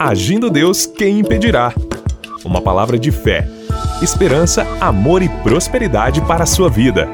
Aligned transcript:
Agindo 0.00 0.48
Deus, 0.48 0.86
quem 0.86 1.18
impedirá? 1.18 1.74
Uma 2.44 2.62
palavra 2.62 2.96
de 2.96 3.10
fé, 3.10 3.48
esperança, 4.00 4.64
amor 4.80 5.22
e 5.22 5.28
prosperidade 5.28 6.20
para 6.20 6.44
a 6.44 6.46
sua 6.46 6.70
vida. 6.70 7.08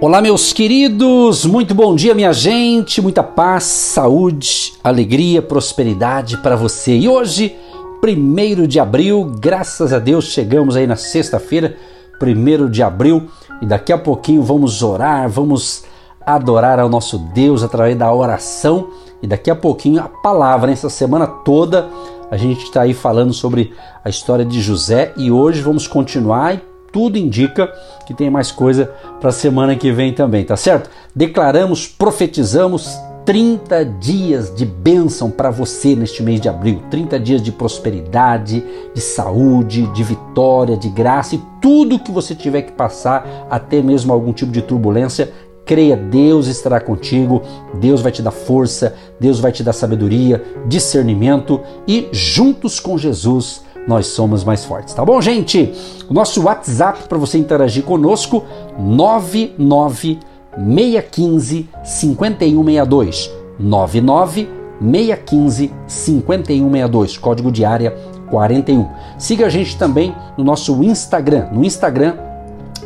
Olá, 0.00 0.22
meus 0.22 0.54
queridos, 0.54 1.44
muito 1.44 1.74
bom 1.74 1.94
dia, 1.94 2.14
minha 2.14 2.32
gente, 2.32 3.02
muita 3.02 3.22
paz, 3.22 3.64
saúde, 3.64 4.72
alegria, 4.82 5.42
prosperidade 5.42 6.38
para 6.38 6.56
você. 6.56 6.96
E 6.96 7.06
hoje, 7.06 7.54
1 8.02 8.66
de 8.66 8.80
abril, 8.80 9.36
graças 9.38 9.92
a 9.92 9.98
Deus, 9.98 10.24
chegamos 10.24 10.74
aí 10.74 10.86
na 10.86 10.96
sexta-feira, 10.96 11.76
1 12.18 12.70
de 12.70 12.82
abril, 12.82 13.28
e 13.60 13.66
daqui 13.66 13.92
a 13.92 13.98
pouquinho 13.98 14.42
vamos 14.42 14.82
orar, 14.82 15.28
vamos 15.28 15.84
adorar 16.24 16.80
ao 16.80 16.88
nosso 16.88 17.18
Deus 17.18 17.62
através 17.62 17.94
da 17.94 18.10
oração 18.10 18.88
e 19.22 19.26
daqui 19.26 19.50
a 19.50 19.56
pouquinho 19.56 20.00
a 20.02 20.08
palavra. 20.08 20.70
Essa 20.70 20.90
semana 20.90 21.26
toda 21.26 21.88
a 22.30 22.36
gente 22.36 22.64
está 22.64 22.82
aí 22.82 22.92
falando 22.92 23.32
sobre 23.32 23.72
a 24.04 24.08
história 24.08 24.44
de 24.44 24.60
José 24.60 25.12
e 25.16 25.30
hoje 25.30 25.62
vamos 25.62 25.86
continuar 25.86 26.54
e 26.54 26.60
tudo 26.92 27.18
indica 27.18 27.72
que 28.06 28.14
tem 28.14 28.30
mais 28.30 28.50
coisa 28.50 28.86
para 29.20 29.30
a 29.30 29.32
semana 29.32 29.76
que 29.76 29.92
vem 29.92 30.12
também, 30.12 30.44
tá 30.44 30.56
certo? 30.56 30.90
Declaramos, 31.14 31.86
profetizamos 31.86 32.98
30 33.28 33.84
dias 33.84 34.54
de 34.54 34.64
bênção 34.64 35.30
para 35.30 35.50
você 35.50 35.94
neste 35.94 36.22
mês 36.22 36.40
de 36.40 36.48
abril, 36.48 36.82
30 36.90 37.20
dias 37.20 37.42
de 37.42 37.52
prosperidade, 37.52 38.64
de 38.94 39.00
saúde, 39.02 39.86
de 39.88 40.02
vitória, 40.02 40.78
de 40.78 40.88
graça 40.88 41.34
e 41.34 41.42
tudo 41.60 41.98
que 41.98 42.10
você 42.10 42.34
tiver 42.34 42.62
que 42.62 42.72
passar, 42.72 43.46
até 43.50 43.82
mesmo 43.82 44.14
algum 44.14 44.32
tipo 44.32 44.50
de 44.50 44.62
turbulência, 44.62 45.30
creia, 45.68 45.96
Deus 45.96 46.46
estará 46.46 46.80
contigo, 46.80 47.42
Deus 47.74 48.00
vai 48.00 48.10
te 48.10 48.22
dar 48.22 48.30
força, 48.30 48.94
Deus 49.20 49.38
vai 49.38 49.52
te 49.52 49.62
dar 49.62 49.74
sabedoria, 49.74 50.42
discernimento 50.66 51.60
e 51.86 52.08
juntos 52.10 52.80
com 52.80 52.96
Jesus 52.96 53.68
nós 53.86 54.06
somos 54.06 54.42
mais 54.44 54.64
fortes, 54.64 54.94
tá 54.94 55.04
bom, 55.04 55.20
gente? 55.20 55.74
O 56.08 56.14
nosso 56.14 56.44
WhatsApp 56.44 57.06
para 57.06 57.18
você 57.18 57.36
interagir 57.38 57.84
conosco 57.84 58.44
99615 58.78 61.68
5162 61.84 63.30
99 63.58 64.48
615 64.80 65.70
5162, 65.86 67.18
código 67.18 67.52
de 67.52 67.62
área 67.64 67.94
41. 68.30 68.88
Siga 69.18 69.46
a 69.46 69.50
gente 69.50 69.76
também 69.76 70.14
no 70.36 70.44
nosso 70.44 70.82
Instagram, 70.82 71.48
no 71.52 71.64
Instagram 71.64 72.16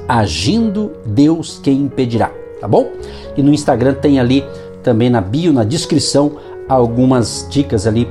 Agindo 0.09 0.93
Deus 1.07 1.61
quem 1.63 1.83
impedirá 1.83 2.42
tá 2.63 2.69
bom? 2.69 2.93
E 3.37 3.43
no 3.43 3.53
Instagram 3.53 3.95
tem 3.95 4.21
ali 4.21 4.45
também 4.85 5.11
na 5.11 5.21
bio, 5.21 5.53
na 5.53 5.65
descrição, 5.65 6.37
algumas 6.69 7.45
dicas 7.51 7.89
ali 7.89 8.09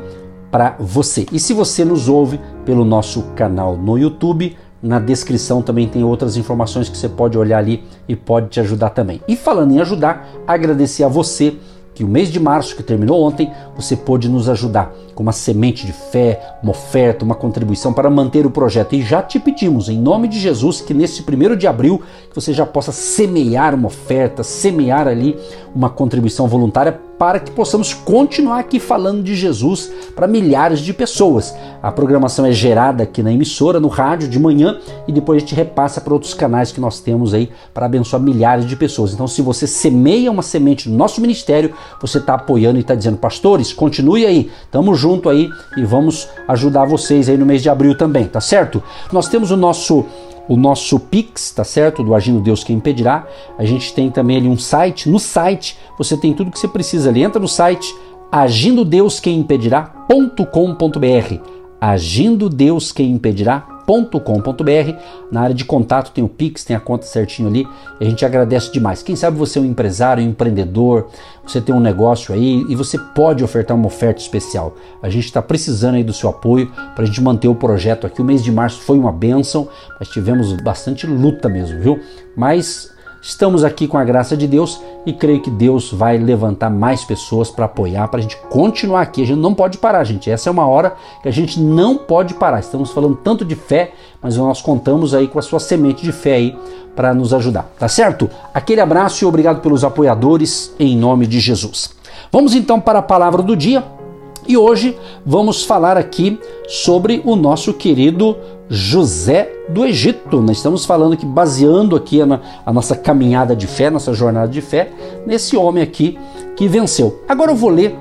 para 0.52 0.76
você. 0.78 1.26
E 1.32 1.40
se 1.40 1.54
você 1.54 1.86
nos 1.86 2.10
ouve 2.10 2.38
pelo 2.66 2.84
nosso 2.84 3.24
canal 3.34 3.78
no 3.78 3.98
YouTube, 3.98 4.58
na 4.84 5.00
descrição 5.00 5.62
também 5.62 5.88
tem 5.88 6.04
outras 6.04 6.36
informações 6.36 6.90
que 6.90 6.98
você 6.98 7.08
pode 7.08 7.38
olhar 7.38 7.60
ali 7.60 7.82
e 8.10 8.16
pode 8.16 8.50
te 8.50 8.60
ajudar 8.60 8.90
também. 8.90 9.22
E 9.26 9.38
falando 9.38 9.72
em 9.72 9.80
ajudar, 9.80 10.28
agradecer 10.46 11.06
a 11.06 11.08
você 11.08 11.56
que 11.94 12.04
o 12.04 12.08
mês 12.08 12.30
de 12.30 12.40
março, 12.40 12.76
que 12.76 12.84
terminou 12.84 13.24
ontem, 13.24 13.52
você 13.74 13.96
pôde 13.96 14.28
nos 14.28 14.50
ajudar 14.50 14.94
uma 15.22 15.32
semente 15.32 15.86
de 15.86 15.94
fé, 15.94 16.58
uma 16.62 16.72
oferta, 16.72 17.24
uma 17.24 17.36
contribuição 17.36 17.94
para 17.94 18.10
manter 18.10 18.46
o 18.46 18.52
projeto. 18.52 18.94
E 18.94 19.02
já 19.02 19.22
te 19.22 19.40
pedimos, 19.40 19.88
em 19.90 19.98
nome 19.98 20.28
de 20.28 20.40
Jesus, 20.40 20.82
que 20.82 20.94
nesse 20.94 21.24
primeiro 21.24 21.56
de 21.56 21.68
abril, 21.68 22.02
que 22.30 22.36
você 22.36 22.54
já 22.54 22.66
possa 22.66 22.92
semear 22.92 23.76
uma 23.76 23.88
oferta, 23.88 24.44
semear 24.44 25.08
ali 25.08 25.38
uma 25.74 25.90
contribuição 25.90 26.48
voluntária 26.48 27.00
para 27.22 27.40
que 27.40 27.52
possamos 27.52 27.94
continuar 27.94 28.58
aqui 28.58 28.80
falando 28.80 29.22
de 29.22 29.36
Jesus 29.36 29.92
para 30.16 30.28
milhares 30.28 30.80
de 30.80 30.92
pessoas. 30.92 31.54
A 31.80 31.92
programação 31.92 32.48
é 32.48 32.52
gerada 32.52 33.04
aqui 33.04 33.22
na 33.22 33.32
emissora, 33.32 33.80
no 33.80 33.90
rádio, 33.90 34.28
de 34.28 34.40
manhã 34.40 34.80
e 35.08 35.12
depois 35.12 35.38
a 35.38 35.40
gente 35.42 35.54
repassa 35.54 36.02
para 36.02 36.14
outros 36.14 36.34
canais 36.34 36.72
que 36.72 36.82
nós 36.82 37.00
temos 37.00 37.36
aí 37.36 37.52
para 37.76 37.86
abençoar 37.86 38.20
milhares 38.20 38.66
de 38.66 38.76
pessoas. 38.76 39.14
Então, 39.14 39.28
se 39.28 39.40
você 39.44 39.68
semeia 39.68 40.32
uma 40.32 40.42
semente 40.42 40.90
no 40.90 40.98
nosso 40.98 41.22
ministério, 41.22 41.76
você 42.02 42.18
está 42.18 42.34
apoiando 42.34 42.80
e 42.80 42.82
está 42.82 42.96
dizendo, 42.96 43.18
pastores, 43.18 43.72
continue 43.72 44.26
aí, 44.26 44.50
estamos 44.64 44.98
junto 44.98 45.11
aí 45.30 45.50
e 45.78 45.84
vamos 45.84 46.28
ajudar 46.48 46.86
vocês 46.86 47.30
aí 47.30 47.38
no 47.38 47.46
mês 47.46 47.62
de 47.62 47.70
abril 47.70 47.96
também, 47.96 48.26
tá 48.26 48.42
certo? 48.42 48.84
Nós 49.12 49.28
temos 49.28 49.52
o 49.52 49.58
nosso 49.58 50.06
o 50.48 50.58
nosso 50.58 51.00
Pix, 51.00 51.52
tá 51.52 51.64
certo? 51.64 52.04
Do 52.04 52.14
Agindo 52.14 52.42
Deus 52.42 52.64
Quem 52.64 52.76
Impedirá. 52.76 53.26
A 53.58 53.64
gente 53.64 53.94
tem 53.94 54.10
também 54.10 54.38
ali 54.38 54.50
um 54.50 54.58
site. 54.58 55.08
No 55.08 55.20
site 55.20 55.78
você 55.98 56.18
tem 56.18 56.34
tudo 56.34 56.52
que 56.52 56.60
você 56.60 56.68
precisa 56.68 57.10
ali. 57.10 57.24
Entra 57.24 57.40
no 57.40 57.48
site 57.48 57.96
agindo 58.32 58.84
Deus 58.84 59.20
Quem 59.20 59.40
Impedirá.com.br. 59.40 61.36
Agindo 61.80 62.50
Deus 62.50 62.92
Quem 62.92 63.12
Impedirá 63.12 63.66
com.br 63.92 64.96
Na 65.32 65.42
área 65.42 65.56
de 65.56 65.66
contato 65.66 66.12
tem 66.12 66.24
o 66.24 66.30
Pix, 66.30 66.64
tem 66.64 66.76
a 66.76 66.80
conta 66.80 67.06
certinho 67.06 67.50
ali. 67.50 67.68
A 68.00 68.04
gente 68.04 68.26
agradece 68.26 68.72
demais. 68.72 69.04
Quem 69.04 69.16
sabe 69.16 69.38
você 69.38 69.60
é 69.60 69.62
um 69.62 69.66
empresário, 69.66 70.24
um 70.24 70.28
empreendedor, 70.28 71.10
você 71.46 71.60
tem 71.60 71.74
um 71.74 71.80
negócio 71.80 72.34
aí 72.34 72.66
e 72.70 72.76
você 72.76 72.98
pode 72.98 73.44
ofertar 73.44 73.76
uma 73.76 73.88
oferta 73.88 74.22
especial. 74.22 74.76
A 75.02 75.10
gente 75.10 75.26
está 75.26 75.42
precisando 75.42 75.96
aí 75.96 76.04
do 76.04 76.14
seu 76.14 76.30
apoio 76.30 76.72
para 76.96 77.04
a 77.04 77.06
gente 77.06 77.22
manter 77.22 77.48
o 77.48 77.56
projeto 77.56 78.08
aqui. 78.08 78.22
O 78.22 78.26
mês 78.26 78.44
de 78.44 78.52
março 78.52 78.82
foi 78.82 78.98
uma 78.98 79.12
benção, 79.12 79.68
mas 80.00 80.10
tivemos 80.10 80.54
bastante 80.62 81.06
luta 81.06 81.50
mesmo, 81.50 81.80
viu? 81.80 82.00
Mas 82.36 82.92
Estamos 83.22 83.64
aqui 83.64 83.88
com 83.88 84.00
a 84.00 84.04
graça 84.04 84.36
de 84.36 84.48
Deus 84.48 84.82
e 85.06 85.14
creio 85.14 85.42
que 85.42 85.52
Deus 85.52 85.94
vai 85.94 86.18
levantar 86.18 86.72
mais 86.72 87.04
pessoas 87.04 87.52
para 87.52 87.66
apoiar, 87.66 88.08
para 88.08 88.20
a 88.20 88.22
gente 88.22 88.36
continuar 88.50 89.02
aqui. 89.02 89.22
A 89.22 89.26
gente 89.28 89.38
não 89.38 89.54
pode 89.54 89.78
parar, 89.78 90.04
gente. 90.04 90.30
Essa 90.32 90.50
é 90.50 90.52
uma 90.52 90.66
hora 90.66 90.96
que 91.22 91.30
a 91.30 91.32
gente 91.32 91.60
não 91.60 91.96
pode 91.96 92.34
parar. 92.34 92.60
Estamos 92.60 92.90
falando 92.90 93.16
tanto 93.16 93.46
de 93.46 93.56
fé, 93.56 93.92
mas 94.20 94.38
nós 94.38 94.60
contamos 94.60 95.14
aí 95.14 95.28
com 95.28 95.38
a 95.38 95.42
sua 95.44 95.60
semente 95.60 96.02
de 96.02 96.12
fé 96.12 96.34
aí 96.34 96.58
para 96.96 97.14
nos 97.14 97.32
ajudar, 97.32 97.72
tá 97.78 97.88
certo? 97.88 98.28
Aquele 98.54 98.82
abraço 98.82 99.24
e 99.24 99.28
obrigado 99.28 99.62
pelos 99.62 99.84
apoiadores 99.84 100.74
em 100.80 100.98
nome 100.98 101.28
de 101.28 101.40
Jesus. 101.40 101.92
Vamos 102.32 102.56
então 102.56 102.82
para 102.82 103.00
a 103.00 103.04
palavra 103.04 103.44
do 103.44 103.56
dia. 103.56 104.01
E 104.48 104.58
hoje 104.58 104.98
vamos 105.26 105.64
falar 105.64 105.98
aqui 105.98 106.40
sobre 106.68 107.22
o 107.24 107.36
nosso 107.36 107.74
querido 107.74 108.36
José 108.68 109.52
do 109.70 109.86
Egito. 109.86 110.42
Nós 110.42 110.58
estamos 110.58 110.84
falando 110.84 111.16
que 111.16 111.26
baseando 111.26 111.96
aqui 111.96 112.22
a, 112.22 112.40
a, 112.66 112.74
nossa 112.74 112.96
caminhada 112.96 113.56
de 113.56 113.68
fé, 113.68 113.90
nossa 113.90 114.14
jornada 114.14 114.48
de 114.48 114.62
fé, 114.62 114.92
nesse 115.28 115.56
homem 115.56 115.84
aqui 115.84 116.18
que 116.56 116.68
venceu. 116.68 117.22
Agora 117.30 117.52
eu 117.52 117.56
vou 117.56 117.70
ler 117.70 117.96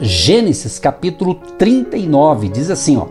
Gênesis 0.00 0.78
capítulo 0.78 1.34
39, 1.56 2.48
diz 2.48 2.70
assim, 2.70 2.96
ó: 2.96 3.06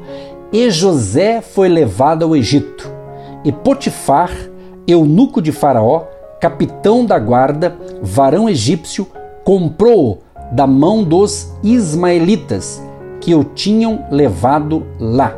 E 0.52 0.70
José 0.70 1.41
foi 1.41 1.70
levado 1.70 2.26
ao 2.26 2.36
Egito, 2.36 2.91
e 3.46 3.52
Potifar, 3.52 4.31
eunuco 4.86 5.41
de 5.41 5.52
Faraó, 5.52 6.03
capitão 6.41 7.06
da 7.06 7.18
guarda, 7.20 7.78
varão 8.02 8.50
egípcio, 8.50 9.08
comprou-o 9.44 10.28
da 10.52 10.66
mão 10.66 11.04
dos 11.04 11.54
ismaelitas 11.64 12.82
que 13.22 13.36
o 13.36 13.44
tinham 13.44 14.06
levado 14.10 14.86
lá. 15.00 15.36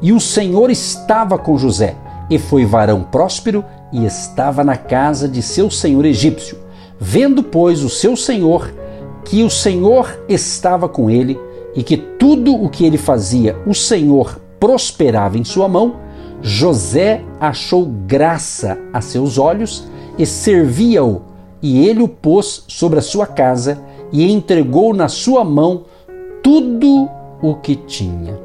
E 0.00 0.12
o 0.12 0.20
Senhor 0.20 0.70
estava 0.70 1.38
com 1.38 1.56
José, 1.56 1.96
e 2.28 2.38
foi 2.38 2.64
varão 2.64 3.02
próspero, 3.02 3.64
e 3.92 4.04
estava 4.04 4.62
na 4.64 4.76
casa 4.76 5.28
de 5.28 5.40
seu 5.40 5.70
senhor 5.70 6.04
egípcio. 6.04 6.58
Vendo, 6.98 7.42
pois, 7.42 7.82
o 7.82 7.88
seu 7.88 8.16
senhor 8.16 8.72
que 9.24 9.42
o 9.42 9.50
Senhor 9.50 10.20
estava 10.28 10.88
com 10.88 11.08
ele, 11.08 11.38
e 11.74 11.82
que 11.82 11.96
tudo 11.96 12.54
o 12.54 12.68
que 12.68 12.84
ele 12.84 12.98
fazia, 12.98 13.56
o 13.66 13.74
Senhor 13.74 14.40
prosperava 14.60 15.38
em 15.38 15.44
sua 15.44 15.68
mão, 15.68 15.96
José 16.42 17.22
achou 17.40 17.86
graça 18.06 18.78
a 18.92 19.00
seus 19.00 19.38
olhos 19.38 19.88
e 20.18 20.26
servia-o, 20.26 21.22
e 21.62 21.86
ele 21.86 22.02
o 22.02 22.08
pôs 22.08 22.64
sobre 22.68 22.98
a 22.98 23.02
sua 23.02 23.26
casa 23.26 23.80
e 24.12 24.30
entregou 24.30 24.94
na 24.94 25.08
sua 25.08 25.44
mão 25.44 25.84
tudo 26.42 27.08
o 27.42 27.54
que 27.54 27.76
tinha. 27.76 28.38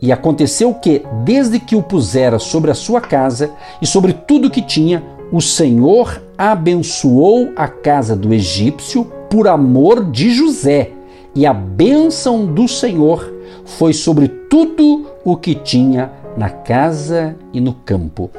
E 0.00 0.12
aconteceu 0.12 0.72
que, 0.74 1.02
desde 1.24 1.58
que 1.58 1.74
o 1.74 1.82
pusera 1.82 2.38
sobre 2.38 2.70
a 2.70 2.74
sua 2.74 3.00
casa 3.00 3.50
e 3.82 3.86
sobre 3.86 4.12
tudo 4.12 4.48
o 4.48 4.50
que 4.50 4.62
tinha, 4.62 5.02
o 5.32 5.40
Senhor 5.40 6.22
abençoou 6.36 7.52
a 7.56 7.66
casa 7.66 8.14
do 8.14 8.32
egípcio 8.32 9.04
por 9.28 9.48
amor 9.48 10.10
de 10.10 10.30
José, 10.30 10.92
e 11.34 11.44
a 11.44 11.52
bênção 11.52 12.46
do 12.46 12.66
Senhor 12.66 13.30
foi 13.64 13.92
sobre 13.92 14.28
tudo 14.28 15.06
o 15.24 15.36
que 15.36 15.54
tinha 15.54 16.10
na 16.36 16.48
casa 16.48 17.36
e 17.52 17.60
no 17.60 17.74
campo. 17.74 18.30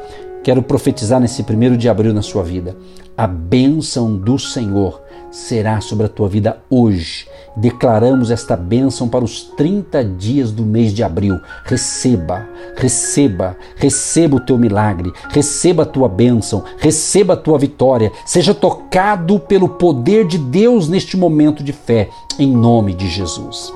Quero 0.43 0.63
profetizar 0.63 1.19
nesse 1.19 1.43
primeiro 1.43 1.77
de 1.77 1.87
abril 1.87 2.13
na 2.13 2.21
sua 2.21 2.43
vida. 2.43 2.75
A 3.19 3.27
bênção 3.27 4.15
do 4.15 4.39
Senhor 4.39 5.01
será 5.29 5.81
sobre 5.81 6.05
a 6.05 6.09
tua 6.09 6.29
vida 6.29 6.61
hoje. 6.69 7.27
Declaramos 7.57 8.31
esta 8.31 8.55
bênção 8.55 9.09
para 9.09 9.25
os 9.25 9.43
30 9.43 10.05
dias 10.05 10.53
do 10.53 10.63
mês 10.63 10.93
de 10.93 11.03
abril. 11.03 11.37
Receba, 11.65 12.47
receba, 12.77 13.57
receba 13.75 14.37
o 14.37 14.39
teu 14.39 14.57
milagre, 14.57 15.11
receba 15.31 15.83
a 15.83 15.85
tua 15.85 16.07
bênção, 16.07 16.63
receba 16.77 17.33
a 17.33 17.35
tua 17.35 17.59
vitória. 17.59 18.09
Seja 18.25 18.53
tocado 18.53 19.37
pelo 19.37 19.67
poder 19.67 20.25
de 20.25 20.37
Deus 20.37 20.87
neste 20.87 21.17
momento 21.17 21.61
de 21.61 21.73
fé, 21.73 22.09
em 22.39 22.49
nome 22.49 22.93
de 22.93 23.09
Jesus. 23.09 23.73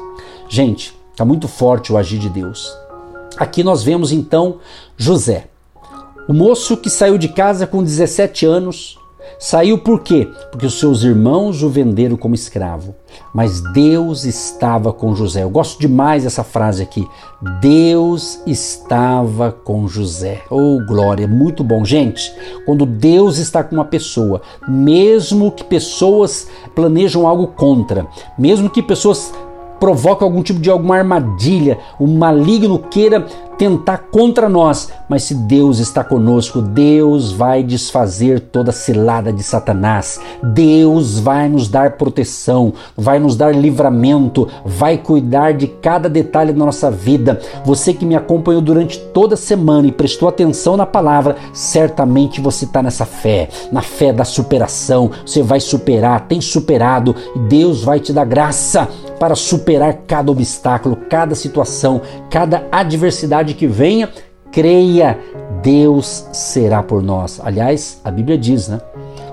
Gente, 0.48 0.94
Está 1.12 1.24
muito 1.24 1.48
forte 1.48 1.94
o 1.94 1.98
agir 1.98 2.18
de 2.18 2.28
Deus. 2.28 2.75
Aqui 3.38 3.63
nós 3.63 3.84
vemos 3.84 4.12
então 4.12 4.57
José, 4.98 5.48
o 6.28 6.34
moço 6.34 6.75
que 6.75 6.89
saiu 6.89 7.19
de 7.19 7.28
casa 7.28 7.68
com 7.68 7.84
17 7.84 8.48
anos, 8.48 8.98
Saiu 9.40 9.78
por 9.78 10.02
quê? 10.02 10.30
Porque 10.52 10.66
os 10.66 10.80
seus 10.80 11.04
irmãos 11.04 11.64
o 11.64 11.70
venderam 11.70 12.16
como 12.16 12.36
escravo. 12.36 12.96
Mas 13.34 13.62
Deus 13.74 14.25
estava 14.25 14.94
com 14.94 15.16
José. 15.16 15.44
Eu 15.44 15.50
gosto 15.50 15.80
demais 15.80 16.24
dessa 16.24 16.44
frase 16.44 16.81
aqui. 16.81 17.08
Deus 17.60 18.40
estava 18.46 19.52
com 19.52 19.88
José. 19.88 20.42
Oh, 20.50 20.80
glória, 20.86 21.28
muito 21.28 21.64
bom. 21.64 21.84
Gente, 21.84 22.34
quando 22.66 22.86
Deus 22.86 23.38
está 23.38 23.64
com 23.64 23.75
uma 23.75 23.86
pessoa, 23.86 24.42
mesmo 24.68 25.52
que 25.52 25.64
pessoas 25.64 26.48
planejam 26.74 27.28
algo 27.28 27.48
contra, 27.48 28.08
mesmo 28.38 28.70
que 28.70 28.81
pessoas 28.81 29.34
provoquem 29.80 30.25
algum 30.25 30.42
tipo 30.42 30.62
de 30.62 30.70
alguma 30.70 30.96
armadilha, 30.96 31.78
o 32.00 32.08
maligno 32.08 32.80
queira 32.80 33.25
tentar 33.58 34.10
contra 34.12 34.48
nós, 34.48 34.90
mas 35.10 35.24
se 35.24 35.36
Deus 35.36 35.80
está 35.80 36.04
conosco, 36.04 36.62
Deus 36.62 37.32
vai 37.32 37.64
desfazer 37.64 38.40
toda 38.40 38.72
cilada 38.72 39.32
de 39.32 39.44
Satanás. 39.44 40.20
Deus 40.42 41.20
vai 41.20 41.48
nos 41.50 41.68
dar 41.68 41.98
proteção, 41.98 42.74
vai 42.96 43.20
nos 43.20 43.36
dar 43.36 43.54
livramento, 43.54 44.48
vai 44.66 44.98
cuidar 44.98 45.54
de 45.54 45.68
cada 45.68 46.10
detalhe 46.10 46.54
da 46.54 46.66
nossa 46.66 46.90
vida. 46.90 47.40
Você 47.66 47.94
que 47.94 48.06
me 48.06 48.16
acompanhou 48.16 48.62
durante 48.62 49.00
toda 49.00 49.36
a 49.36 49.38
semana 49.38 49.88
e 49.88 49.92
prestou 49.92 50.30
atenção 50.30 50.78
na 50.78 50.86
palavra, 50.86 51.36
certamente 51.54 52.42
você 52.42 52.66
está 52.66 52.82
nessa 52.82 53.06
fé, 53.06 53.50
na 53.72 53.82
fé 53.82 54.14
da 54.14 54.24
superação. 54.24 55.12
Você 55.26 55.42
vai 55.42 55.60
superar, 55.60 56.28
tem 56.28 56.42
superado 56.42 57.16
e 57.36 57.40
Deus 57.40 57.84
vai 57.84 58.00
te 58.00 58.14
dar 58.14 58.26
graça 58.26 58.88
para 59.20 59.36
superar 59.36 60.02
cada 60.08 60.32
obstáculo, 60.32 60.98
cada 61.10 61.34
situação, 61.34 62.02
cada 62.30 62.68
adversidade 62.72 63.43
que 63.51 63.66
venha. 63.66 64.07
Creia, 64.51 65.19
Deus 65.63 66.28
será 66.31 66.84
por 66.84 67.01
nós. 67.01 67.42
Aliás, 67.44 68.00
a 68.04 68.12
Bíblia 68.12 68.38
diz, 68.38 68.68
né? 68.68 68.80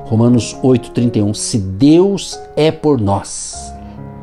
Romanos 0.06 0.56
8:31, 0.62 1.34
se 1.34 1.58
Deus 1.58 2.40
é 2.56 2.72
por 2.72 2.98
nós, 2.98 3.72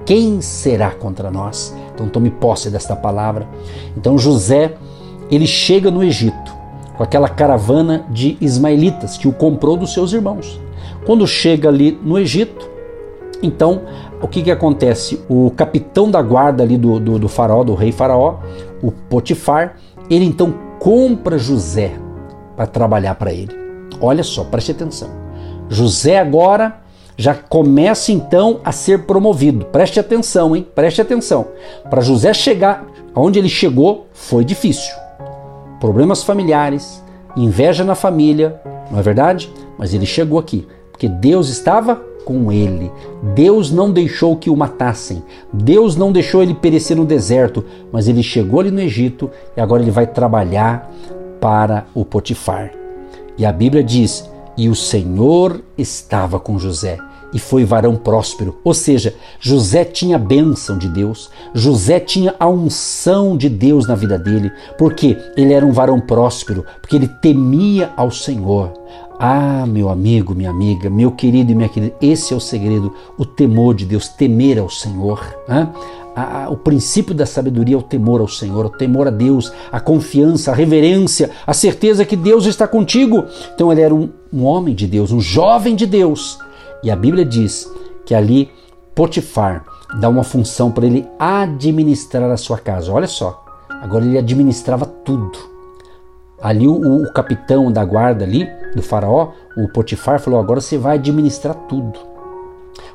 quem 0.05 0.41
será 0.41 0.89
contra 0.91 1.29
nós? 1.29 1.75
Então 1.93 2.09
tome 2.09 2.31
posse 2.31 2.69
desta 2.69 2.95
palavra. 2.95 3.47
Então 3.95 4.17
José, 4.17 4.73
ele 5.29 5.45
chega 5.45 5.91
no 5.91 6.03
Egito 6.03 6.57
com 6.97 7.03
aquela 7.03 7.29
caravana 7.29 8.05
de 8.09 8.37
ismaelitas 8.41 9.17
que 9.17 9.27
o 9.27 9.33
comprou 9.33 9.77
dos 9.77 9.93
seus 9.93 10.13
irmãos. 10.13 10.59
Quando 11.05 11.27
chega 11.27 11.69
ali 11.69 11.97
no 12.03 12.17
Egito, 12.17 12.69
então 13.41 13.81
o 14.21 14.27
que, 14.27 14.41
que 14.41 14.51
acontece? 14.51 15.23
O 15.29 15.51
capitão 15.51 16.09
da 16.09 16.21
guarda 16.21 16.63
ali 16.63 16.77
do, 16.77 16.99
do, 16.99 17.19
do 17.19 17.29
faraó, 17.29 17.63
do 17.63 17.75
rei 17.75 17.91
faraó, 17.91 18.39
o 18.81 18.91
Potifar, 18.91 19.75
ele 20.09 20.25
então 20.25 20.53
compra 20.79 21.37
José 21.37 21.91
para 22.55 22.65
trabalhar 22.65 23.15
para 23.15 23.31
ele. 23.31 23.55
Olha 24.01 24.23
só, 24.23 24.43
preste 24.43 24.71
atenção. 24.71 25.09
José 25.69 26.19
agora 26.19 26.81
já 27.15 27.33
começa 27.33 28.11
então 28.11 28.59
a 28.63 28.71
ser 28.71 29.05
promovido. 29.05 29.65
Preste 29.65 29.99
atenção, 29.99 30.55
hein? 30.55 30.65
Preste 30.75 31.01
atenção. 31.01 31.47
Para 31.89 32.01
José 32.01 32.33
chegar 32.33 32.85
onde 33.15 33.39
ele 33.39 33.49
chegou 33.49 34.07
foi 34.13 34.45
difícil. 34.45 34.93
Problemas 35.79 36.23
familiares, 36.23 37.03
inveja 37.35 37.83
na 37.83 37.95
família, 37.95 38.61
não 38.91 38.99
é 38.99 39.01
verdade? 39.01 39.51
Mas 39.77 39.93
ele 39.93 40.05
chegou 40.05 40.39
aqui 40.39 40.67
porque 40.91 41.07
Deus 41.07 41.49
estava 41.49 42.01
com 42.27 42.51
ele. 42.51 42.91
Deus 43.33 43.71
não 43.71 43.89
deixou 43.89 44.35
que 44.35 44.49
o 44.49 44.55
matassem. 44.57 45.23
Deus 45.53 45.95
não 45.95 46.11
deixou 46.11 46.43
ele 46.43 46.53
perecer 46.53 46.97
no 46.97 47.05
deserto, 47.05 47.63
mas 47.89 48.09
ele 48.09 48.21
chegou 48.21 48.59
ali 48.59 48.69
no 48.69 48.81
Egito 48.81 49.31
e 49.55 49.61
agora 49.61 49.81
ele 49.81 49.91
vai 49.91 50.05
trabalhar 50.05 50.91
para 51.39 51.85
o 51.95 52.03
Potifar. 52.03 52.73
E 53.37 53.45
a 53.45 53.53
Bíblia 53.53 53.81
diz: 53.81 54.29
"E 54.57 54.67
o 54.67 54.75
Senhor 54.75 55.61
estava 55.77 56.37
com 56.37 56.59
José." 56.59 56.97
e 57.33 57.39
foi 57.39 57.65
varão 57.65 57.95
próspero. 57.95 58.57
Ou 58.63 58.73
seja, 58.73 59.13
José 59.39 59.83
tinha 59.83 60.15
a 60.15 60.19
bênção 60.19 60.77
de 60.77 60.87
Deus, 60.87 61.29
José 61.53 61.99
tinha 61.99 62.33
a 62.39 62.47
unção 62.47 63.35
de 63.35 63.49
Deus 63.49 63.85
na 63.85 63.95
vida 63.95 64.17
dele, 64.17 64.49
porque 64.77 65.17
ele 65.35 65.53
era 65.53 65.65
um 65.65 65.73
varão 65.73 65.99
próspero, 65.99 66.65
porque 66.81 66.95
ele 66.95 67.09
temia 67.21 67.91
ao 67.97 68.09
Senhor. 68.11 68.71
Ah, 69.19 69.65
meu 69.65 69.89
amigo, 69.89 70.35
minha 70.35 70.51
amiga, 70.51 70.91
meu 70.91 71.11
querido 71.11 71.51
e 71.51 71.55
minha 71.55 71.67
querida, 71.67 71.95
esse 71.99 72.33
é 72.33 72.37
o 72.37 72.39
segredo, 72.39 72.93
o 73.17 73.25
temor 73.25 73.73
de 73.73 73.83
Deus, 73.83 74.07
temer 74.07 74.59
ao 74.59 74.69
Senhor. 74.69 75.19
Né? 75.47 75.67
o 76.49 76.57
princípio 76.57 77.13
da 77.13 77.27
sabedoria 77.27 77.75
é 77.75 77.77
o 77.77 77.83
temor 77.83 78.21
ao 78.21 78.27
Senhor, 78.27 78.65
o 78.65 78.69
temor 78.69 79.07
a 79.07 79.11
Deus, 79.11 79.51
a 79.71 79.79
confiança, 79.79 80.51
a 80.51 80.55
reverência, 80.55 81.29
a 81.45 81.53
certeza 81.53 82.05
que 82.05 82.15
Deus 82.15 82.45
está 82.45 82.67
contigo. 82.67 83.25
Então 83.53 83.71
ele 83.71 83.81
era 83.81 83.93
um, 83.93 84.09
um 84.33 84.43
homem 84.43 84.73
de 84.73 84.87
Deus, 84.87 85.11
um 85.11 85.21
jovem 85.21 85.75
de 85.75 85.85
Deus. 85.85 86.39
E 86.83 86.89
a 86.89 86.95
Bíblia 86.95 87.23
diz 87.23 87.71
que 88.05 88.15
ali 88.15 88.49
Potifar 88.95 89.63
dá 89.99 90.09
uma 90.09 90.23
função 90.23 90.71
para 90.71 90.87
ele 90.87 91.07
administrar 91.19 92.31
a 92.31 92.37
sua 92.37 92.57
casa. 92.57 92.91
Olha 92.91 93.07
só, 93.07 93.45
agora 93.81 94.03
ele 94.03 94.17
administrava 94.17 94.85
tudo 94.85 95.56
Ali 96.41 96.67
o, 96.67 97.03
o, 97.03 97.11
capitão 97.13 97.71
da 97.71 97.83
guarda 97.83 98.23
ali, 98.23 98.47
do 98.75 98.81
faraó, 98.81 99.29
o 99.55 99.67
Potifar, 99.67 100.19
falou: 100.19 100.39
agora 100.39 100.61
você 100.61 100.77
vai 100.77 100.95
administrar 100.97 101.55
tudo. 101.67 101.99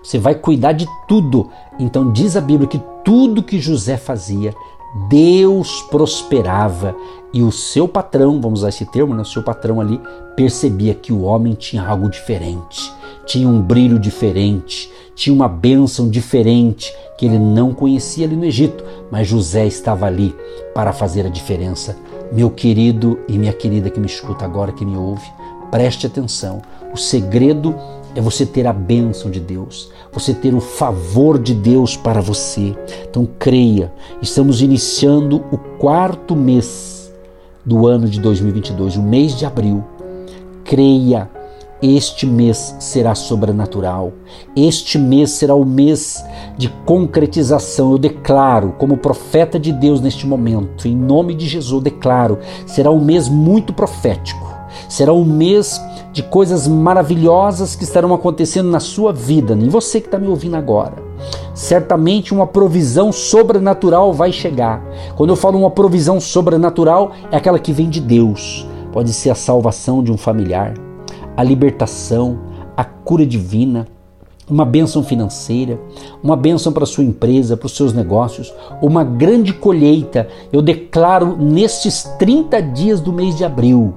Você 0.03 0.19
vai 0.19 0.35
cuidar 0.35 0.73
de 0.73 0.87
tudo. 1.09 1.51
Então 1.79 2.13
diz 2.13 2.37
a 2.37 2.41
Bíblia 2.41 2.69
que 2.69 2.81
tudo 3.05 3.43
que 3.43 3.59
José 3.59 3.97
fazia, 3.97 4.55
Deus 5.09 5.83
prosperava. 5.83 6.95
E 7.35 7.43
o 7.43 7.51
seu 7.51 7.89
patrão, 7.89 8.41
vamos 8.41 8.61
usar 8.61 8.69
esse 8.69 8.85
termo, 8.85 9.15
né? 9.15 9.23
o 9.23 9.27
seu 9.27 9.43
patrão 9.43 9.81
ali, 9.81 9.99
percebia 10.37 10.95
que 10.95 11.13
o 11.13 11.23
homem 11.23 11.55
tinha 11.55 11.83
algo 11.83 12.11
diferente, 12.11 12.93
tinha 13.25 13.49
um 13.49 13.59
brilho 13.61 13.99
diferente, 13.99 14.93
tinha 15.15 15.33
uma 15.33 15.49
bênção 15.49 16.11
diferente 16.11 16.95
que 17.17 17.25
ele 17.25 17.39
não 17.39 17.73
conhecia 17.73 18.27
ali 18.27 18.37
no 18.37 18.45
Egito. 18.45 18.85
Mas 19.11 19.27
José 19.27 19.67
estava 19.67 20.07
ali 20.07 20.37
para 20.75 20.93
fazer 20.93 21.25
a 21.25 21.31
diferença 21.31 21.97
meu 22.33 22.51
querido 22.51 23.19
e 23.29 23.39
minha 23.39 23.53
querida 23.53 23.91
que 23.91 24.01
me 24.01 24.07
escuta 24.07 24.45
agora, 24.45 24.73
que 24.73 24.85
me 24.85 24.97
ouve, 24.97 25.27
preste 25.71 26.07
atenção. 26.07 26.63
O 26.93 26.97
segredo 26.97 27.75
é 28.15 28.21
você 28.21 28.45
ter 28.45 28.67
a 28.67 28.73
bênção 28.73 29.31
de 29.31 29.41
Deus, 29.41 29.91
você 30.13 30.35
ter 30.35 30.55
o 30.55 30.61
favor 30.61 31.39
de 31.39 31.55
Deus 31.55 31.97
para 31.97 32.21
você. 32.21 32.75
Então 33.09 33.29
creia, 33.39 33.93
estamos 34.21 34.63
iniciando 34.63 35.45
o 35.51 35.59
quarto 35.59 36.35
mês 36.35 37.13
do 37.65 37.87
ano 37.87 38.09
de 38.09 38.21
2022, 38.21 38.97
o 38.97 39.03
mês 39.03 39.37
de 39.37 39.47
abril. 39.47 39.85
Creia, 40.65 41.31
este 41.83 42.25
mês 42.27 42.77
será 42.79 43.13
sobrenatural. 43.13 44.13
Este 44.55 44.97
mês 44.99 45.33
será 45.33 45.55
o 45.55 45.65
mês 45.65 46.25
de 46.57 46.69
concretização. 46.87 47.91
Eu 47.91 47.99
declaro, 47.99 48.75
como 48.79 48.97
profeta 48.97 49.59
de 49.59 49.73
Deus 49.73 50.01
neste 50.01 50.25
momento, 50.25 50.87
em 50.87 50.95
nome 50.95 51.35
de 51.35 51.49
Jesus, 51.49 51.83
declaro, 51.83 52.39
será 52.67 52.91
um 52.93 53.05
mês 53.05 53.29
muito 53.29 53.73
profético. 53.73 54.53
Será 54.89 55.13
um 55.13 55.25
mês 55.25 55.81
de 56.13 56.23
coisas 56.23 56.69
maravilhosas 56.69 57.75
que 57.75 57.85
estarão 57.85 58.15
acontecendo 58.15 58.71
na 58.71 58.81
sua 58.81 59.13
vida, 59.13 59.55
em 59.55 59.69
você 59.69 60.01
que 60.01 60.07
está 60.07 60.19
me 60.19 60.29
ouvindo 60.29 60.57
agora. 60.57 60.95
Certamente 61.53 62.33
uma 62.33 62.47
provisão 62.47 63.11
sobrenatural 63.11 64.13
vai 64.13 64.31
chegar. 64.31 64.83
Quando 65.17 65.31
eu 65.31 65.37
falo 65.37 65.59
uma 65.59 65.71
provisão 65.71 66.21
sobrenatural, 66.21 67.13
é 67.31 67.37
aquela 67.37 67.59
que 67.59 67.73
vem 67.73 67.91
de 67.91 68.01
Deus. 68.01 68.67
Pode 68.93 69.13
ser 69.13 69.31
a 69.31 69.35
salvação 69.35 70.03
de 70.03 70.13
um 70.13 70.17
familiar, 70.17 70.75
a 71.37 71.43
libertação, 71.43 72.39
a 72.77 72.85
cura 72.85 73.27
divina, 73.27 73.87
uma 74.49 74.65
bênção 74.65 75.03
financeira, 75.03 75.81
uma 76.23 76.37
bênção 76.37 76.73
para 76.73 76.85
sua 76.85 77.05
empresa, 77.05 77.57
para 77.57 77.67
os 77.67 77.77
seus 77.77 77.93
negócios, 77.93 78.53
uma 78.83 79.05
grande 79.05 79.53
colheita. 79.53 80.29
Eu 80.53 80.61
declaro 80.61 81.37
nestes 81.37 82.05
30 82.19 82.61
dias 82.61 83.01
do 83.01 83.13
mês 83.13 83.37
de 83.37 83.45
abril 83.45 83.95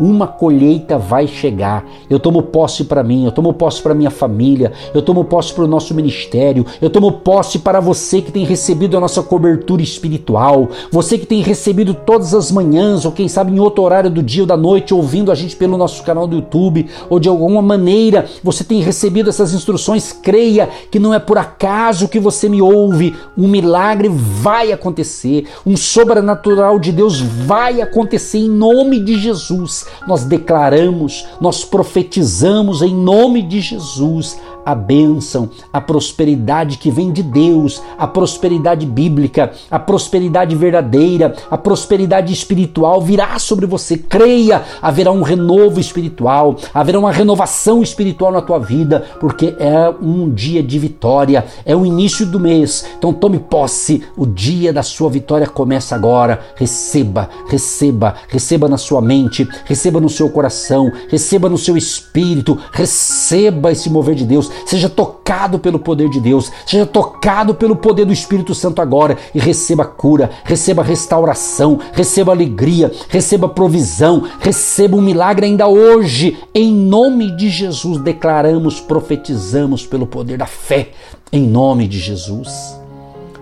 uma 0.00 0.26
colheita 0.26 0.96
vai 0.96 1.28
chegar. 1.28 1.84
Eu 2.08 2.18
tomo 2.18 2.42
posse 2.42 2.84
para 2.84 3.04
mim, 3.04 3.26
eu 3.26 3.30
tomo 3.30 3.52
posse 3.52 3.82
para 3.82 3.94
minha 3.94 4.10
família, 4.10 4.72
eu 4.94 5.02
tomo 5.02 5.24
posse 5.24 5.52
para 5.52 5.64
o 5.64 5.68
nosso 5.68 5.94
ministério, 5.94 6.64
eu 6.80 6.88
tomo 6.88 7.12
posse 7.12 7.58
para 7.58 7.78
você 7.80 8.22
que 8.22 8.32
tem 8.32 8.44
recebido 8.44 8.96
a 8.96 9.00
nossa 9.00 9.22
cobertura 9.22 9.82
espiritual, 9.82 10.70
você 10.90 11.18
que 11.18 11.26
tem 11.26 11.42
recebido 11.42 11.92
todas 11.92 12.32
as 12.32 12.50
manhãs, 12.50 13.04
ou 13.04 13.12
quem 13.12 13.28
sabe 13.28 13.52
em 13.52 13.60
outro 13.60 13.84
horário 13.84 14.10
do 14.10 14.22
dia 14.22 14.42
ou 14.42 14.46
da 14.46 14.56
noite, 14.56 14.94
ouvindo 14.94 15.30
a 15.30 15.34
gente 15.34 15.54
pelo 15.54 15.76
nosso 15.76 16.02
canal 16.02 16.26
do 16.26 16.36
YouTube, 16.36 16.86
ou 17.10 17.20
de 17.20 17.28
alguma 17.28 17.60
maneira 17.60 18.24
você 18.42 18.64
tem 18.64 18.80
recebido 18.80 19.28
essas 19.28 19.52
instruções, 19.52 20.12
creia 20.12 20.68
que 20.90 20.98
não 20.98 21.12
é 21.12 21.18
por 21.18 21.36
acaso 21.36 22.08
que 22.08 22.18
você 22.18 22.48
me 22.48 22.62
ouve, 22.62 23.14
um 23.36 23.46
milagre 23.46 24.08
vai 24.08 24.72
acontecer, 24.72 25.46
um 25.66 25.76
sobrenatural 25.76 26.78
de 26.78 26.90
Deus 26.90 27.20
vai 27.20 27.82
acontecer 27.82 28.38
em 28.38 28.48
nome 28.48 28.98
de 28.98 29.18
Jesus 29.18 29.89
nós 30.06 30.24
declaramos, 30.24 31.26
nós 31.40 31.64
profetizamos 31.64 32.82
em 32.82 32.94
nome 32.94 33.42
de 33.42 33.60
Jesus 33.60 34.38
a 34.70 34.74
bênção, 34.74 35.50
a 35.72 35.80
prosperidade 35.80 36.78
que 36.78 36.90
vem 36.90 37.10
de 37.12 37.22
Deus, 37.22 37.82
a 37.98 38.06
prosperidade 38.06 38.86
bíblica, 38.86 39.52
a 39.70 39.78
prosperidade 39.78 40.54
verdadeira, 40.54 41.34
a 41.50 41.58
prosperidade 41.58 42.32
espiritual 42.32 43.00
virá 43.00 43.38
sobre 43.38 43.66
você. 43.66 43.96
Creia, 43.96 44.62
haverá 44.80 45.10
um 45.10 45.22
renovo 45.22 45.80
espiritual, 45.80 46.56
haverá 46.72 46.98
uma 46.98 47.12
renovação 47.12 47.82
espiritual 47.82 48.32
na 48.32 48.40
tua 48.40 48.58
vida, 48.58 49.04
porque 49.18 49.54
é 49.58 49.92
um 50.00 50.30
dia 50.30 50.62
de 50.62 50.78
vitória, 50.78 51.44
é 51.64 51.74
o 51.74 51.84
início 51.84 52.24
do 52.24 52.38
mês. 52.38 52.86
Então 52.98 53.12
tome 53.12 53.38
posse, 53.38 54.04
o 54.16 54.26
dia 54.26 54.72
da 54.72 54.82
sua 54.82 55.10
vitória 55.10 55.46
começa 55.46 55.94
agora. 55.94 56.40
Receba, 56.54 57.28
receba, 57.48 58.14
receba 58.28 58.68
na 58.68 58.76
sua 58.76 59.00
mente, 59.00 59.48
receba 59.64 60.00
no 60.00 60.08
seu 60.08 60.28
coração, 60.30 60.90
receba 61.08 61.48
no 61.48 61.58
seu 61.58 61.76
espírito, 61.76 62.58
receba 62.72 63.72
esse 63.72 63.90
mover 63.90 64.14
de 64.14 64.24
Deus, 64.24 64.50
seja 64.64 64.88
tocado 64.88 65.58
pelo 65.58 65.78
poder 65.78 66.08
de 66.08 66.20
Deus, 66.20 66.50
seja 66.66 66.86
tocado 66.86 67.54
pelo 67.54 67.76
poder 67.76 68.04
do 68.04 68.12
Espírito 68.12 68.54
Santo 68.54 68.82
agora 68.82 69.16
e 69.34 69.38
receba 69.38 69.84
cura, 69.84 70.30
receba 70.44 70.82
restauração, 70.82 71.78
receba 71.92 72.32
alegria, 72.32 72.90
receba 73.08 73.48
provisão, 73.48 74.24
receba 74.40 74.96
um 74.96 75.02
milagre 75.02 75.46
ainda 75.46 75.66
hoje. 75.66 76.38
Em 76.54 76.72
nome 76.72 77.30
de 77.36 77.48
Jesus, 77.48 77.98
declaramos, 77.98 78.80
profetizamos 78.80 79.86
pelo 79.86 80.06
poder 80.06 80.38
da 80.38 80.46
fé, 80.46 80.90
em 81.32 81.46
nome 81.46 81.86
de 81.86 81.98
Jesus. 81.98 82.78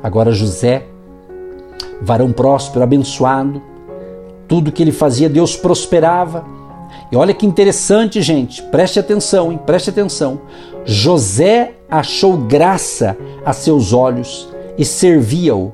Agora, 0.02 0.32
José, 0.32 0.86
varão 2.00 2.32
próspero, 2.32 2.84
abençoado, 2.84 3.60
tudo 4.46 4.72
que 4.72 4.82
ele 4.82 4.92
fazia, 4.92 5.28
Deus 5.28 5.56
prosperava. 5.56 6.57
E 7.10 7.16
olha 7.16 7.32
que 7.32 7.46
interessante, 7.46 8.20
gente, 8.20 8.62
preste 8.64 8.98
atenção, 8.98 9.50
hein? 9.50 9.58
preste 9.64 9.88
atenção. 9.88 10.40
José 10.84 11.72
achou 11.90 12.36
graça 12.36 13.16
a 13.44 13.52
seus 13.52 13.92
olhos 13.92 14.48
e 14.76 14.84
servia-o. 14.84 15.72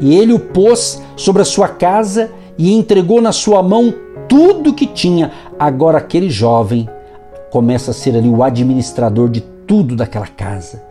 E 0.00 0.14
ele 0.14 0.32
o 0.32 0.38
pôs 0.38 1.02
sobre 1.16 1.42
a 1.42 1.44
sua 1.44 1.68
casa 1.68 2.30
e 2.58 2.72
entregou 2.72 3.20
na 3.20 3.32
sua 3.32 3.62
mão 3.62 3.94
tudo 4.28 4.74
que 4.74 4.86
tinha. 4.86 5.32
Agora 5.58 5.98
aquele 5.98 6.28
jovem 6.28 6.88
começa 7.50 7.92
a 7.92 7.94
ser 7.94 8.16
ali 8.16 8.28
o 8.28 8.42
administrador 8.42 9.28
de 9.28 9.40
tudo 9.40 9.96
daquela 9.96 10.26
casa. 10.26 10.82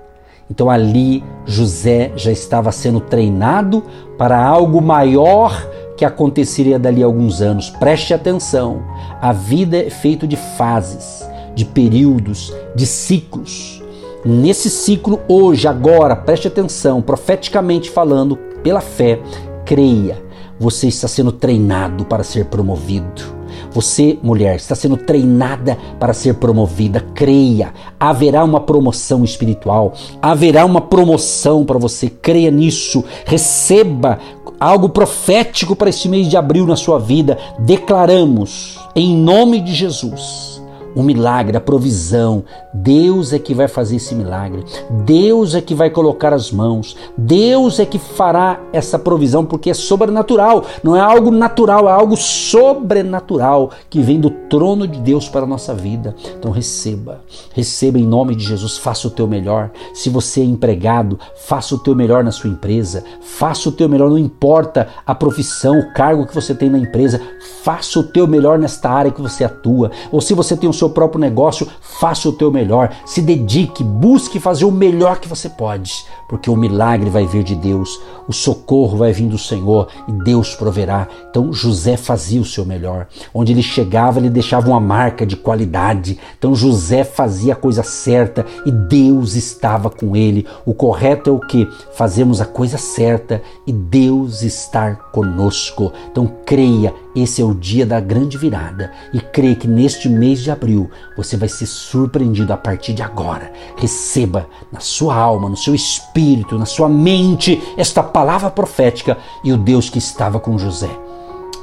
Então 0.50 0.70
ali 0.70 1.24
José 1.46 2.12
já 2.16 2.32
estava 2.32 2.72
sendo 2.72 3.00
treinado 3.00 3.84
para 4.18 4.44
algo 4.44 4.82
maior 4.82 5.68
que 5.98 6.06
aconteceria 6.06 6.80
dali 6.80 7.04
a 7.04 7.06
alguns 7.06 7.42
anos. 7.42 7.70
Preste 7.70 8.14
atenção: 8.14 8.84
a 9.22 9.32
vida 9.32 9.78
é 9.78 9.90
feita 9.90 10.28
de 10.28 10.36
fases, 10.36 11.28
de 11.56 11.66
períodos, 11.66 12.54
de 12.76 12.86
ciclos. 12.86 13.82
Nesse 14.26 14.70
ciclo, 14.70 15.20
hoje, 15.28 15.68
agora, 15.68 16.16
preste 16.16 16.48
atenção, 16.48 17.02
profeticamente 17.02 17.90
falando, 17.90 18.38
pela 18.64 18.80
fé, 18.80 19.20
creia, 19.66 20.24
você 20.58 20.88
está 20.88 21.10
sendo 21.10 21.32
treinado 21.32 22.06
para 22.06 22.24
ser 22.24 22.46
promovido. 22.46 23.44
Você, 23.72 24.20
mulher, 24.22 24.56
está 24.56 24.76
sendo 24.76 24.96
treinada 24.96 25.78
para 26.00 26.14
ser 26.14 26.36
promovida. 26.36 27.02
Creia, 27.14 27.74
haverá 28.00 28.44
uma 28.44 28.60
promoção 28.60 29.24
espiritual, 29.24 29.94
haverá 30.22 30.64
uma 30.64 30.80
promoção 30.80 31.66
para 31.66 31.80
você. 31.80 32.10
Creia 32.10 32.52
nisso. 32.52 33.04
Receba 33.26 34.20
algo 34.60 34.90
profético 34.90 35.76
para 35.76 35.90
este 35.90 36.08
mês 36.08 36.30
de 36.30 36.38
abril 36.38 36.66
na 36.66 36.76
sua 36.76 37.00
vida. 37.00 37.38
Declaramos, 37.60 38.80
em 38.96 39.16
nome 39.16 39.60
de 39.60 39.74
Jesus 39.74 40.53
o 40.96 41.04
milagre, 41.04 41.58
a 41.58 41.62
provisão. 41.62 42.44
Deus 42.74 43.34
é 43.34 43.40
que 43.40 43.54
vai 43.54 43.68
fazer 43.68 43.98
esse 43.98 44.16
milagre. 44.16 44.64
Deus 45.06 45.56
é 45.56 45.62
que 45.62 45.76
vai 45.76 45.90
colocar 45.90 46.34
as 46.34 46.52
mãos. 46.52 46.96
Deus 47.18 47.80
é 47.80 47.86
que 47.86 48.00
fará 48.00 48.60
essa 48.72 48.98
provisão, 48.98 49.46
porque 49.46 49.70
é 49.70 49.74
sobrenatural. 49.74 50.66
Não 50.84 50.96
é 50.96 51.00
algo 51.00 51.32
natural, 51.32 51.88
é 51.88 51.92
algo 51.92 52.16
sobrenatural 52.18 53.72
que 53.90 54.02
vem 54.02 54.20
do 54.20 54.30
trono 54.30 54.88
de 54.88 55.00
Deus 55.00 55.28
para 55.28 55.44
a 55.44 55.48
nossa 55.48 55.74
vida. 55.74 56.16
Então 56.38 56.52
receba, 56.52 57.22
receba 57.54 57.98
em 57.98 58.06
nome 58.06 58.36
de 58.36 58.44
Jesus. 58.44 58.78
Faça 58.78 59.08
o 59.08 59.12
teu 59.12 59.28
melhor. 59.28 59.72
Se 59.94 60.10
você 60.10 60.42
é 60.42 60.46
empregado, 60.46 61.20
faça 61.36 61.76
o 61.76 61.80
teu 61.80 61.96
melhor 61.96 62.24
na 62.24 62.32
sua 62.32 62.50
empresa. 62.50 63.04
Faça 63.22 63.70
o 63.70 63.72
teu 63.72 63.90
melhor, 63.90 64.10
não 64.10 64.18
importa 64.18 64.88
a 65.06 65.16
profissão, 65.16 65.80
o 65.80 65.94
cargo 65.94 66.26
que 66.26 66.36
você 66.36 66.54
tem 66.54 66.70
na 66.70 66.78
empresa. 66.78 67.22
Faça 67.64 68.00
o 68.00 68.04
teu 68.04 68.28
melhor 68.28 68.60
nesta 68.60 68.90
área 68.90 69.12
que 69.12 69.22
você 69.22 69.44
atua. 69.44 69.92
Ou 70.12 70.22
se 70.22 70.34
você 70.34 70.56
tem 70.56 70.70
o 70.70 70.74
seu 70.84 70.90
próprio 70.90 71.20
negócio, 71.20 71.68
faça 71.82 72.28
o 72.28 72.34
teu 72.34 72.52
melhor, 72.52 72.94
se 73.06 73.22
dedique, 73.22 73.84
busque 73.84 74.40
fazer 74.40 74.66
o 74.66 74.72
melhor 74.72 75.20
que 75.20 75.28
você 75.28 75.48
pode, 75.48 76.06
porque 76.28 76.50
o 76.50 76.56
milagre 76.56 77.10
vai 77.10 77.26
vir 77.26 77.44
de 77.44 77.56
Deus, 77.56 78.02
o 78.28 78.34
socorro 78.34 78.98
vai 78.98 79.14
vir 79.14 79.28
do 79.28 79.38
Senhor 79.38 79.88
e 80.08 80.12
Deus 80.12 80.56
proverá. 80.56 81.08
Então 81.30 81.54
José 81.54 81.96
fazia 81.96 82.42
o 82.42 82.46
seu 82.46 82.66
melhor. 82.66 83.08
Onde 83.34 83.54
ele 83.54 83.64
chegava, 83.64 84.20
ele 84.20 84.30
deixava 84.30 84.68
uma 84.68 84.80
marca 84.80 85.26
de 85.26 85.36
qualidade. 85.36 86.20
Então 86.38 86.56
José 86.56 87.04
fazia 87.04 87.54
a 87.54 87.56
coisa 87.56 87.84
certa 87.84 88.46
e 88.66 88.72
Deus 88.72 89.36
estava 89.36 89.90
com 89.90 90.16
ele. 90.16 90.46
O 90.66 90.74
correto 90.74 91.30
é 91.30 91.34
o 91.34 91.40
que? 91.40 91.68
Fazemos 91.94 92.42
a 92.42 92.46
coisa 92.46 92.78
certa 92.78 93.42
e 93.66 93.72
Deus 93.72 94.42
estar 94.42 95.12
conosco. 95.12 95.92
Então 96.12 96.30
creia, 96.46 96.94
esse 97.16 97.42
é 97.42 97.46
o 97.46 97.54
dia 97.54 97.86
da 97.86 98.00
grande 98.00 98.38
virada 98.38 98.92
e 99.14 99.20
creia 99.20 99.56
que 99.56 99.68
neste 99.68 100.10
mês 100.10 100.42
de 100.42 100.50
abril 100.50 100.90
você 101.16 101.38
vai 101.38 101.48
ser 101.48 101.68
surpreendido 101.68 102.52
a 102.52 102.58
partir 102.58 102.94
de 102.94 103.04
agora. 103.04 103.52
Receba 103.78 104.48
na 104.72 104.80
sua 104.80 105.16
alma, 105.16 105.48
no 105.48 105.58
seu 105.58 105.76
espírito, 105.76 106.58
na 106.58 106.66
sua 106.66 106.90
mente 106.90 107.62
esta 107.78 108.02
palavra 108.02 108.50
profética 108.50 109.18
e 109.44 109.54
o 109.54 109.58
Deus 109.58 109.90
que 109.90 110.00
estava 110.00 110.40
com 110.40 110.58
José. 110.58 110.90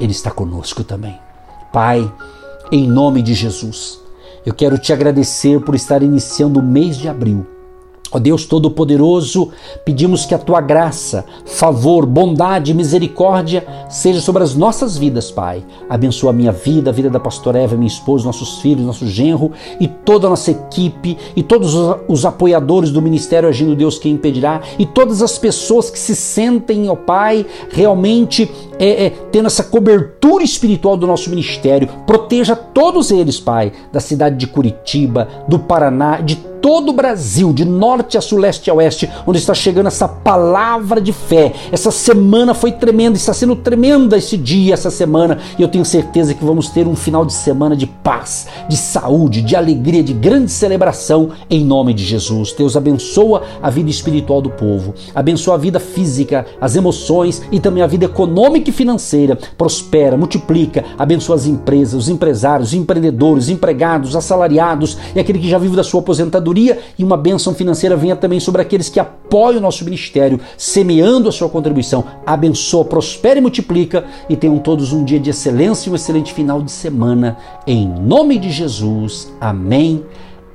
Ele 0.01 0.13
está 0.13 0.31
conosco 0.31 0.85
também. 0.85 1.19
Pai, 1.73 2.11
em 2.71 2.87
nome 2.87 3.21
de 3.21 3.35
Jesus, 3.35 4.01
eu 4.47 4.55
quero 4.55 4.79
te 4.79 4.93
agradecer 4.93 5.61
por 5.61 5.75
estar 5.75 6.03
iniciando 6.03 6.61
o 6.61 6.63
mês 6.63 6.97
de 6.97 7.09
abril 7.09 7.47
Ó 8.13 8.19
Deus 8.19 8.45
Todo-Poderoso, 8.45 9.51
pedimos 9.85 10.27
que 10.27 10.35
a 10.35 10.39
tua 10.39 10.61
graça, 10.61 11.25
favor, 11.45 12.05
bondade 12.05 12.73
e 12.73 12.75
misericórdia 12.75 13.65
seja 13.89 14.21
sobre 14.21 14.43
as 14.43 14.55
nossas 14.55 14.97
vidas, 14.97 15.31
Pai. 15.31 15.65
Abençoa 15.89 16.31
a 16.31 16.33
minha 16.33 16.51
vida, 16.51 16.91
a 16.91 16.93
vida 16.93 17.09
da 17.09 17.21
pastora 17.21 17.61
Eva, 17.61 17.77
minha 17.77 17.87
esposa, 17.87 18.25
nossos 18.25 18.61
filhos, 18.61 18.85
nosso 18.85 19.07
genro 19.07 19.53
e 19.79 19.87
toda 19.87 20.27
a 20.27 20.31
nossa 20.31 20.51
equipe 20.51 21.17
e 21.37 21.43
todos 21.43 21.75
os 22.09 22.25
apoiadores 22.25 22.91
do 22.91 23.01
Ministério 23.01 23.49
Agindo 23.49 23.77
Deus 23.77 23.99
Quem 23.99 24.13
Impedirá 24.13 24.61
e 24.79 24.85
todas 24.85 25.23
as 25.23 25.39
pessoas 25.39 25.89
que 25.89 25.99
se 25.99 26.17
sentem, 26.17 26.89
ó 26.89 26.97
Pai, 26.97 27.47
realmente 27.71 28.51
é, 28.81 29.07
é, 29.07 29.11
tendo 29.31 29.47
essa 29.47 29.63
cobertura 29.63 30.43
espiritual 30.43 30.97
do 30.97 31.07
nosso 31.07 31.29
ministério. 31.29 31.89
Proteja 32.07 32.57
todos 32.57 33.11
eles, 33.11 33.39
Pai, 33.39 33.73
da 33.93 34.01
cidade 34.01 34.37
de 34.37 34.47
Curitiba, 34.47 35.29
do 35.47 35.59
Paraná, 35.59 36.21
de 36.21 36.51
todo 36.61 36.91
o 36.91 36.93
Brasil, 36.93 37.53
de 37.53 37.65
norte 37.65 38.17
a 38.17 38.21
sul, 38.21 38.39
leste 38.39 38.71
a 38.71 38.75
oeste, 38.75 39.09
onde 39.27 39.39
está 39.39 39.55
chegando 39.55 39.87
essa 39.87 40.07
palavra 40.07 41.01
de 41.01 41.13
fé. 41.13 41.53
Essa 41.73 41.91
semana 41.91 42.55
foi 42.55 42.73
tremenda, 42.73 43.17
está 43.17 43.33
sendo 43.33 43.57
tremenda 43.57 44.17
esse 44.17 44.37
dia, 44.37 44.75
essa 44.75 44.91
semana, 44.91 45.39
e 45.59 45.63
eu 45.63 45.69
tenho 45.69 45.85
certeza 45.85 46.35
que 46.35 46.45
vamos 46.45 46.69
ter 46.69 46.87
um 46.87 46.95
final 46.95 47.25
de 47.25 47.33
semana 47.33 47.77
de 47.77 47.87
paz, 47.87 48.47
de 48.69 48.77
saúde, 48.77 49.43
de 49.43 49.57
alegria, 49.57 50.03
de 50.03 50.13
grande 50.13 50.51
celebração 50.51 51.31
em 51.49 51.65
nome 51.65 51.95
de 51.95 52.05
Jesus. 52.05 52.53
Deus 52.53 52.77
abençoa 52.77 53.43
a 53.63 53.71
vida 53.71 53.91
espiritual 53.91 54.43
do 54.43 54.51
povo, 54.51 54.95
abençoa 55.15 55.55
a 55.55 55.59
vida 55.59 55.81
física, 55.81 56.47
as 56.61 56.77
emoções 56.77 57.43
e 57.51 57.59
também 57.59 57.83
a 57.83 57.87
vida 57.87 58.05
econômica 58.05 58.70
e 58.71 58.73
financeira. 58.73 59.39
Prospera, 59.57 60.17
multiplica, 60.17 60.85
abençoa 60.99 61.37
as 61.37 61.47
empresas, 61.47 61.95
os 61.95 62.09
empresários, 62.09 62.69
os 62.69 62.75
empreendedores, 62.75 63.45
os 63.45 63.51
empregados, 63.51 64.17
assalariados 64.17 64.97
e 65.15 65.21
aquele 65.21 65.39
que 65.39 65.49
já 65.49 65.59
vive 65.59 65.77
da 65.77 65.85
sua 65.85 66.01
aposentadoria 66.01 66.79
e 66.99 67.05
uma 67.05 67.17
bênção 67.17 67.55
financeira 67.55 67.97
venha 67.97 68.17
também 68.17 68.41
sobre 68.41 68.63
aqueles 68.63 68.89
que 68.89 68.99
apoiam 68.99 69.59
o 69.59 69.63
nosso 69.63 69.85
ministério, 69.85 70.41
semeando 70.57 71.29
a 71.29 71.33
sua 71.33 71.49
contribuição. 71.49 72.05
Abençoa, 72.25 72.85
prospera 72.85 73.39
e 73.39 73.43
multiplica 73.43 74.05
e 74.29 74.37
tenham 74.37 74.59
todos 74.59 74.93
um 74.93 75.05
dia 75.05 75.21
de 75.21 75.31
excelência 75.31 75.89
e 75.89 75.93
um 75.93 75.97
excelente 75.97 76.33
final 76.33 76.63
de 76.63 76.71
semana. 76.71 77.37
Em 77.67 77.89
nome 77.89 78.39
de 78.39 78.51
Jesus. 78.51 79.33
Amém 79.41 80.05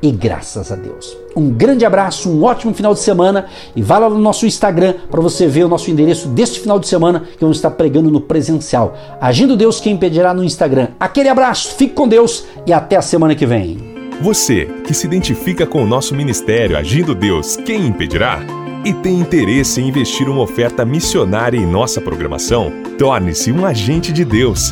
e 0.01 0.11
graças 0.11 0.71
a 0.71 0.75
Deus. 0.75 1.17
Um 1.35 1.49
grande 1.49 1.85
abraço, 1.85 2.29
um 2.29 2.43
ótimo 2.43 2.73
final 2.73 2.93
de 2.93 2.99
semana 2.99 3.47
e 3.75 3.81
vá 3.81 3.97
lá 3.97 4.09
no 4.09 4.19
nosso 4.19 4.45
Instagram 4.45 4.95
para 5.09 5.21
você 5.21 5.47
ver 5.47 5.65
o 5.65 5.67
nosso 5.67 5.89
endereço 5.89 6.27
deste 6.29 6.59
final 6.59 6.79
de 6.79 6.87
semana 6.87 7.21
que 7.21 7.41
vamos 7.41 7.57
estar 7.57 7.71
pregando 7.71 8.11
no 8.11 8.21
presencial. 8.21 8.95
Agindo 9.19 9.57
Deus, 9.57 9.79
quem 9.79 9.93
impedirá 9.93 10.33
no 10.33 10.43
Instagram. 10.43 10.89
Aquele 10.99 11.29
abraço, 11.29 11.75
fique 11.75 11.93
com 11.93 12.07
Deus 12.07 12.45
e 12.65 12.73
até 12.73 12.95
a 12.95 13.01
semana 13.01 13.35
que 13.35 13.45
vem. 13.45 13.77
Você 14.21 14.65
que 14.85 14.93
se 14.93 15.05
identifica 15.05 15.65
com 15.65 15.83
o 15.83 15.87
nosso 15.87 16.15
ministério 16.15 16.77
Agindo 16.77 17.13
Deus, 17.13 17.57
quem 17.57 17.87
impedirá? 17.87 18.39
E 18.85 18.93
tem 18.93 19.19
interesse 19.19 19.81
em 19.81 19.87
investir 19.87 20.29
uma 20.29 20.43
oferta 20.43 20.85
missionária 20.85 21.57
em 21.57 21.65
nossa 21.65 21.99
programação? 21.99 22.71
Torne-se 22.99 23.51
um 23.51 23.65
agente 23.65 24.13
de 24.13 24.23
Deus 24.23 24.71